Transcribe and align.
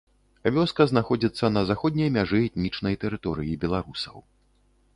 Вёска 0.53 0.85
знаходзіцца 0.91 1.45
на 1.57 1.61
заходняй 1.71 2.09
мяжы 2.17 2.39
этнічнай 2.47 2.97
тэрыторыі 3.03 3.57
беларусаў. 3.65 4.17